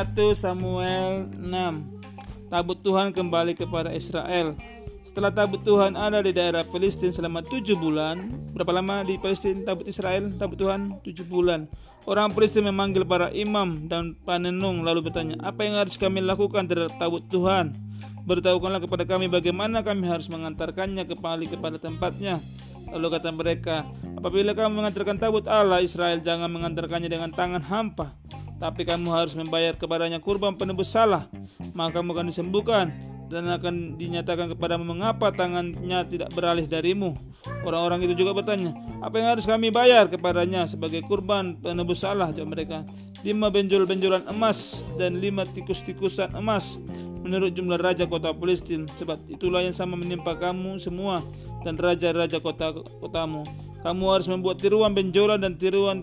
1 0.00 0.16
Samuel 0.32 1.28
6 1.36 2.48
Tabut 2.48 2.80
Tuhan 2.80 3.12
kembali 3.12 3.52
kepada 3.52 3.92
Israel. 3.92 4.56
Setelah 5.04 5.28
tabut 5.28 5.60
Tuhan 5.60 5.92
ada 5.92 6.24
di 6.24 6.32
daerah 6.32 6.64
Palestina 6.64 7.12
selama 7.12 7.44
7 7.44 7.76
bulan 7.76 8.16
Berapa 8.56 8.80
lama 8.80 9.04
di 9.04 9.20
Palestina 9.20 9.60
tabut 9.60 9.84
Israel? 9.84 10.32
Tabut 10.40 10.56
Tuhan 10.56 11.04
7 11.04 11.20
bulan. 11.28 11.68
Orang 12.08 12.32
Palestina 12.32 12.72
memanggil 12.72 13.04
para 13.04 13.28
imam 13.36 13.92
dan 13.92 14.16
panenung 14.24 14.88
lalu 14.88 15.12
bertanya 15.12 15.36
Apa 15.44 15.68
yang 15.68 15.76
harus 15.76 16.00
kami 16.00 16.24
lakukan 16.24 16.64
terhadap 16.64 16.96
tabut 16.96 17.20
Tuhan? 17.28 17.76
Beritahukanlah 18.24 18.80
kepada 18.80 19.04
kami 19.04 19.28
bagaimana 19.28 19.84
kami 19.84 20.08
harus 20.08 20.32
mengantarkannya 20.32 21.04
kembali 21.04 21.44
kepada 21.52 21.76
tempatnya. 21.76 22.40
Lalu 22.88 23.20
kata 23.20 23.28
mereka, 23.36 23.84
apabila 24.16 24.56
kamu 24.56 24.80
mengantarkan 24.80 25.20
tabut 25.20 25.44
Allah 25.44 25.84
Israel 25.84 26.24
jangan 26.24 26.48
mengantarkannya 26.48 27.12
dengan 27.12 27.36
tangan 27.36 27.60
hampa 27.68 28.19
tapi 28.60 28.84
kamu 28.84 29.08
harus 29.08 29.32
membayar 29.32 29.72
kepadanya 29.72 30.20
kurban 30.20 30.52
penebus 30.52 30.92
salah, 30.92 31.32
maka 31.72 31.98
kamu 31.98 32.12
akan 32.12 32.26
disembuhkan 32.28 32.86
dan 33.32 33.48
akan 33.48 33.96
dinyatakan 33.96 34.52
kepadamu 34.52 34.92
mengapa 34.92 35.32
tangannya 35.32 36.04
tidak 36.04 36.28
beralih 36.36 36.68
darimu. 36.68 37.16
Orang-orang 37.64 38.04
itu 38.04 38.20
juga 38.20 38.36
bertanya, 38.36 38.76
apa 39.00 39.16
yang 39.16 39.28
harus 39.32 39.48
kami 39.48 39.72
bayar 39.72 40.12
kepadanya 40.12 40.68
sebagai 40.68 41.00
kurban 41.08 41.56
penebus 41.56 42.04
salah? 42.04 42.36
Jawab 42.36 42.52
mereka, 42.52 42.84
lima 43.24 43.48
benjol-benjolan 43.48 44.28
emas 44.28 44.84
dan 45.00 45.16
lima 45.16 45.48
tikus-tikusan 45.48 46.36
emas 46.36 46.76
menurut 47.20 47.52
jumlah 47.52 47.76
raja 47.76 48.08
kota 48.08 48.32
Palestina 48.32 48.88
sebab 48.96 49.20
itulah 49.28 49.60
yang 49.60 49.76
sama 49.76 49.92
menimpa 49.92 50.32
kamu 50.40 50.80
semua 50.80 51.20
dan 51.60 51.76
raja-raja 51.76 52.40
kota 52.40 52.72
kotamu 52.72 53.44
kamu 53.84 54.04
harus 54.08 54.26
membuat 54.28 54.56
tiruan 54.56 54.96
benjolan 54.96 55.36
dan 55.36 55.52
tiruan 55.60 56.00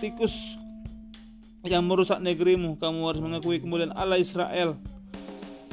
tikus 0.00 0.56
yang 1.66 1.86
merusak 1.86 2.18
negerimu. 2.18 2.78
Kamu 2.78 3.06
harus 3.06 3.22
mengakui 3.22 3.62
kemudian 3.62 3.94
Allah 3.94 4.18
Israel. 4.18 4.78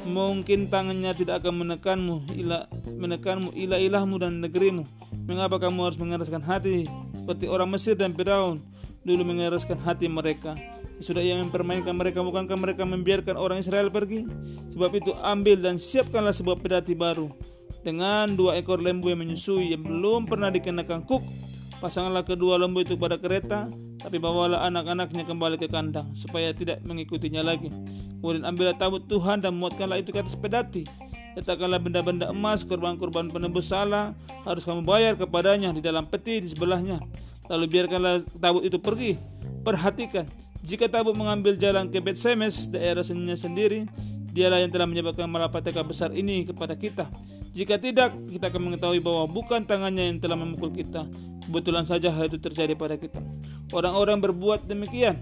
Mungkin 0.00 0.72
tangannya 0.72 1.12
tidak 1.12 1.44
akan 1.44 1.60
menekanmu, 1.60 2.32
ilah 2.32 2.64
menekanmu, 2.88 3.52
ilah 3.52 3.76
ilahmu 3.76 4.16
dan 4.16 4.40
negerimu. 4.40 4.88
Mengapa 5.28 5.60
kamu 5.60 5.92
harus 5.92 6.00
mengeraskan 6.00 6.40
hati 6.40 6.88
seperti 7.12 7.44
orang 7.44 7.68
Mesir 7.68 8.00
dan 8.00 8.16
Firaun 8.16 8.64
dulu 9.04 9.22
mengeraskan 9.28 9.76
hati 9.84 10.08
mereka? 10.08 10.56
Sudah 11.00 11.20
ia 11.20 11.36
mempermainkan 11.36 11.92
mereka, 11.96 12.24
bukankah 12.24 12.56
mereka 12.56 12.84
membiarkan 12.88 13.36
orang 13.36 13.60
Israel 13.60 13.92
pergi? 13.92 14.24
Sebab 14.72 14.90
itu 14.96 15.12
ambil 15.20 15.60
dan 15.60 15.76
siapkanlah 15.76 16.32
sebuah 16.32 16.60
pedati 16.60 16.96
baru 16.96 17.28
dengan 17.80 18.36
dua 18.36 18.60
ekor 18.60 18.80
lembu 18.80 19.08
yang 19.08 19.24
menyusui 19.24 19.72
yang 19.72 19.84
belum 19.84 20.28
pernah 20.28 20.52
dikenakan 20.52 21.04
kuk. 21.08 21.24
Pasanglah 21.80 22.20
kedua 22.22 22.60
lembu 22.60 22.84
itu 22.84 22.94
pada 23.00 23.16
kereta 23.16 23.64
tapi 24.00 24.16
bawalah 24.16 24.64
anak-anaknya 24.68 25.28
kembali 25.28 25.60
ke 25.60 25.68
kandang 25.68 26.08
supaya 26.16 26.56
tidak 26.56 26.80
mengikutinya 26.84 27.44
lagi. 27.44 27.68
Kemudian 28.20 28.44
ambillah 28.48 28.76
tabut 28.76 29.04
Tuhan 29.08 29.44
dan 29.44 29.56
muatkanlah 29.56 30.00
itu 30.00 30.12
ke 30.12 30.20
atas 30.20 30.36
pedati. 30.36 30.84
Letakkanlah 31.36 31.80
benda-benda 31.80 32.28
emas, 32.32 32.64
korban-korban 32.68 33.32
penebus 33.32 33.72
salah, 33.72 34.12
harus 34.44 34.60
kamu 34.64 34.84
bayar 34.84 35.14
kepadanya 35.16 35.72
di 35.72 35.80
dalam 35.80 36.04
peti 36.04 36.44
di 36.44 36.48
sebelahnya. 36.52 37.00
Lalu 37.48 37.64
biarkanlah 37.68 38.24
tabut 38.40 38.64
itu 38.64 38.76
pergi. 38.76 39.16
Perhatikan, 39.64 40.28
jika 40.64 40.88
tabut 40.88 41.16
mengambil 41.16 41.56
jalan 41.56 41.88
ke 41.88 42.00
Bet 42.00 42.20
Semes, 42.20 42.68
daerah 42.68 43.04
sendiri, 43.04 43.88
dialah 44.32 44.60
yang 44.60 44.72
telah 44.72 44.88
menyebabkan 44.88 45.28
malapetaka 45.28 45.80
besar 45.84 46.12
ini 46.12 46.44
kepada 46.44 46.76
kita. 46.76 47.08
Jika 47.50 47.76
tidak, 47.82 48.14
kita 48.30 48.48
akan 48.48 48.72
mengetahui 48.72 49.02
bahwa 49.02 49.26
bukan 49.26 49.64
tangannya 49.66 50.12
yang 50.12 50.18
telah 50.22 50.38
memukul 50.38 50.70
kita, 50.70 51.08
Kebetulan 51.50 51.82
saja 51.82 52.14
hal 52.14 52.30
itu 52.30 52.38
terjadi 52.38 52.78
pada 52.78 52.94
kita. 52.94 53.18
Orang-orang 53.74 54.22
berbuat 54.22 54.70
demikian. 54.70 55.18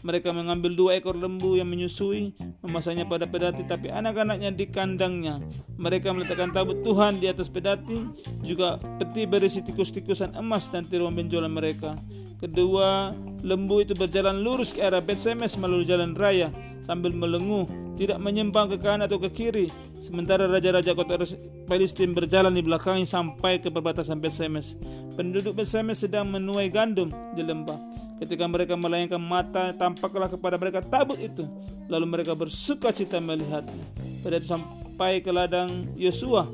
Mereka 0.00 0.32
mengambil 0.32 0.72
dua 0.72 0.96
ekor 0.96 1.12
lembu 1.12 1.60
yang 1.60 1.68
menyusui, 1.68 2.32
memasangnya 2.64 3.04
pada 3.04 3.28
pedati, 3.28 3.60
tapi 3.68 3.92
anak-anaknya 3.92 4.56
di 4.56 4.72
kandangnya. 4.72 5.36
Mereka 5.76 6.16
meletakkan 6.16 6.48
tabut 6.56 6.80
Tuhan 6.80 7.20
di 7.20 7.28
atas 7.28 7.52
pedati, 7.52 8.08
juga 8.40 8.80
peti 8.96 9.28
berisi 9.28 9.60
tikus-tikusan 9.60 10.32
emas 10.40 10.72
dan 10.72 10.88
tiruan 10.88 11.12
benjolan 11.12 11.52
mereka. 11.52 11.92
Kedua 12.36 13.16
lembu 13.40 13.80
itu 13.80 13.96
berjalan 13.96 14.44
lurus 14.44 14.76
ke 14.76 14.84
arah 14.84 15.00
Betsemes 15.00 15.56
melalui 15.56 15.88
jalan 15.88 16.12
raya 16.12 16.52
sambil 16.84 17.10
melenguh, 17.10 17.66
tidak 17.98 18.22
menyimpang 18.22 18.70
ke 18.70 18.76
kanan 18.78 19.10
atau 19.10 19.18
ke 19.18 19.32
kiri. 19.32 19.66
Sementara 19.98 20.46
raja-raja 20.46 20.94
kota 20.94 21.18
Palestina 21.66 22.14
berjalan 22.14 22.54
di 22.54 22.62
belakangnya 22.62 23.08
sampai 23.10 23.58
ke 23.58 23.72
perbatasan 23.72 24.22
Betsemes. 24.22 24.78
Penduduk 25.18 25.58
Betsemes 25.58 25.98
sedang 25.98 26.30
menuai 26.30 26.70
gandum 26.70 27.10
di 27.34 27.42
lembah. 27.42 27.80
Ketika 28.22 28.46
mereka 28.46 28.78
melayangkan 28.78 29.18
mata, 29.18 29.74
tampaklah 29.74 30.30
kepada 30.30 30.56
mereka 30.56 30.80
tabut 30.80 31.18
itu. 31.18 31.44
Lalu 31.90 32.06
mereka 32.06 32.32
bersuka 32.38 32.94
cita 32.94 33.18
melihatnya. 33.18 33.82
Pada 34.22 34.38
itu 34.38 34.46
sampai 34.46 35.20
ke 35.20 35.34
ladang 35.34 35.90
Yosua, 35.98 36.46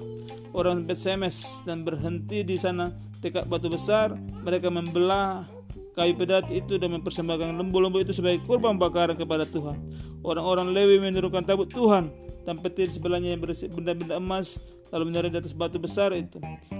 orang 0.56 0.88
Betsemes 0.88 1.60
dan 1.68 1.84
berhenti 1.84 2.40
di 2.42 2.56
sana 2.56 2.88
dekat 3.20 3.46
batu 3.46 3.68
besar. 3.68 4.16
Mereka 4.16 4.72
membelah 4.72 5.44
kayu 5.92 6.16
pedati 6.16 6.60
itu 6.60 6.80
dan 6.80 6.96
mempersembahkan 6.96 7.52
lembu-lembu 7.60 8.00
itu 8.00 8.12
sebagai 8.16 8.40
kurban 8.48 8.80
bakaran 8.80 9.16
kepada 9.16 9.44
Tuhan. 9.44 9.76
Orang-orang 10.24 10.72
Lewi 10.72 11.00
menurunkan 11.00 11.44
tabut 11.44 11.68
Tuhan 11.68 12.08
dan 12.48 12.58
petir 12.58 12.88
sebelahnya 12.88 13.36
yang 13.36 13.42
berisi 13.44 13.68
benda-benda 13.68 14.18
emas 14.18 14.58
lalu 14.92 15.08
menaruh 15.08 15.30
di 15.32 15.38
atas 15.40 15.56
batu 15.56 15.80
besar 15.80 16.12
itu. 16.12 16.36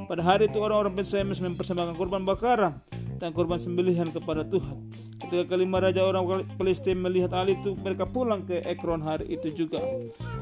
Pada 0.08 0.20
hari 0.20 0.48
itu 0.48 0.60
orang-orang 0.60 0.92
Bensemes 0.92 1.40
mempersembahkan 1.40 1.96
kurban 1.96 2.24
bakaran 2.28 2.80
dan 3.16 3.32
kurban 3.32 3.56
sembelihan 3.56 4.10
kepada 4.12 4.44
Tuhan. 4.44 4.90
Ketika 5.22 5.54
kelima 5.54 5.78
raja 5.78 6.02
orang 6.02 6.44
Palestina 6.58 7.08
melihat 7.08 7.32
hal 7.32 7.48
itu, 7.48 7.78
mereka 7.78 8.04
pulang 8.04 8.42
ke 8.42 8.60
Ekron 8.66 9.00
hari 9.00 9.32
itu 9.32 9.64
juga. 9.64 9.80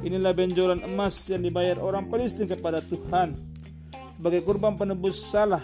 Inilah 0.03 0.33
benjolan 0.33 0.83
emas 0.89 1.15
yang 1.29 1.45
dibayar 1.45 1.79
orang 1.79 2.09
Palestina 2.09 2.51
kepada 2.51 2.81
Tuhan 2.81 3.37
sebagai 4.17 4.41
kurban 4.43 4.75
penebus 4.75 5.21
salah 5.31 5.63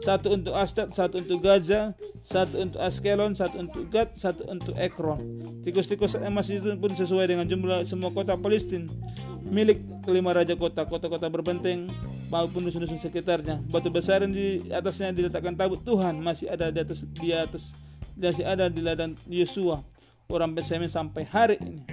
satu 0.00 0.34
untuk 0.34 0.56
Asdod, 0.56 0.94
satu 0.96 1.20
untuk 1.20 1.44
Gaza, 1.44 1.92
satu 2.22 2.62
untuk 2.62 2.80
Askelon, 2.80 3.34
satu 3.34 3.58
untuk 3.58 3.82
Gad, 3.90 4.14
satu 4.14 4.46
untuk 4.46 4.78
Ekron. 4.78 5.18
Tikus-tikus 5.66 6.18
emas 6.22 6.46
itu 6.48 6.70
pun 6.78 6.94
sesuai 6.94 7.26
dengan 7.26 7.46
jumlah 7.46 7.82
semua 7.82 8.14
kota 8.14 8.38
Palestina 8.38 8.86
milik 9.52 9.84
kelima 10.00 10.32
raja 10.32 10.56
kota, 10.56 10.88
kota-kota 10.88 11.28
berbenteng 11.28 11.92
maupun 12.32 12.64
dusun-dusun 12.64 12.96
sekitarnya. 12.96 13.60
Batu 13.68 13.92
besar 13.92 14.24
yang 14.24 14.32
di 14.32 14.64
atasnya 14.72 15.12
diletakkan 15.12 15.52
tabut 15.52 15.84
Tuhan 15.84 16.16
masih 16.24 16.48
ada 16.48 16.72
di 16.72 16.80
atas 16.80 17.04
di 17.04 17.30
atas 17.36 17.76
masih 18.16 18.48
ada 18.48 18.72
di 18.72 18.80
ladang 18.80 19.12
Yosua 19.28 19.84
orang 20.32 20.56
Betsemes 20.56 20.96
sampai 20.96 21.28
hari 21.28 21.60
ini. 21.60 21.84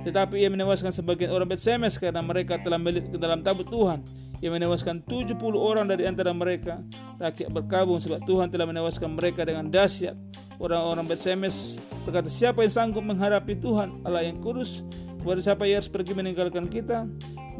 Tetapi 0.00 0.40
ia 0.40 0.48
menewaskan 0.48 0.94
sebagian 0.94 1.34
orang 1.34 1.50
Betsemes 1.50 1.98
karena 1.98 2.22
mereka 2.22 2.56
telah 2.62 2.78
melihat 2.78 3.10
ke 3.10 3.18
dalam 3.18 3.42
tabut 3.42 3.66
Tuhan 3.66 4.00
yang 4.40 4.56
menewaskan 4.56 5.04
70 5.04 5.36
orang 5.58 5.84
dari 5.90 6.08
antara 6.08 6.32
mereka 6.32 6.80
rakyat 7.20 7.48
berkabung 7.52 8.00
sebab 8.00 8.24
Tuhan 8.24 8.48
telah 8.48 8.64
menewaskan 8.64 9.12
mereka 9.12 9.44
dengan 9.44 9.68
dahsyat 9.68 10.16
orang-orang 10.56 11.04
Betsemes 11.04 11.76
berkata 12.08 12.32
siapa 12.32 12.64
yang 12.64 12.72
sanggup 12.72 13.04
menghadapi 13.04 13.60
Tuhan 13.60 14.02
Allah 14.08 14.24
yang 14.24 14.40
kudus 14.40 14.82
kepada 15.20 15.40
siapa 15.44 15.68
yang 15.68 15.84
harus 15.84 15.92
pergi 15.92 16.12
meninggalkan 16.16 16.66
kita 16.72 17.04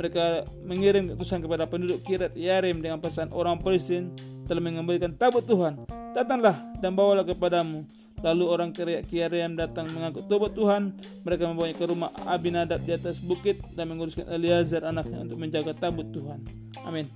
mereka 0.00 0.48
mengirim 0.64 1.12
utusan 1.12 1.44
kepada 1.44 1.68
penduduk 1.68 2.00
Kirat 2.00 2.32
Yarim 2.32 2.80
dengan 2.80 3.04
pesan 3.04 3.28
orang 3.36 3.60
Palestina 3.60 4.08
telah 4.48 4.64
mengembalikan 4.64 5.12
tabut 5.12 5.44
Tuhan 5.44 5.84
datanglah 6.16 6.56
dan 6.80 6.96
bawalah 6.96 7.28
kepadamu 7.28 7.84
Lalu 8.20 8.44
orang 8.44 8.70
Kiarim 8.76 9.56
datang 9.56 9.88
mengangkut 9.96 10.28
tobat 10.28 10.52
Tuhan. 10.52 10.92
Mereka 11.24 11.42
membawanya 11.48 11.76
ke 11.76 11.84
rumah 11.88 12.12
Abinadab 12.28 12.84
di 12.84 12.92
atas 12.92 13.20
bukit 13.24 13.64
dan 13.72 13.88
menguruskan 13.88 14.28
Eliazar 14.28 14.84
anaknya 14.84 15.24
untuk 15.24 15.40
menjaga 15.40 15.72
tabut 15.72 16.08
Tuhan. 16.12 16.44
Amin. 16.84 17.08